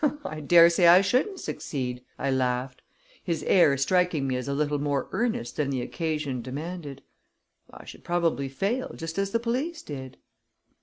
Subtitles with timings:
[0.03, 2.81] "Oh, I dare say I shouldn't succeed," I laughed,
[3.23, 7.03] his air striking me as a little more earnest than the occasion demanded.
[7.69, 10.17] "I should probably fail, just as the police did."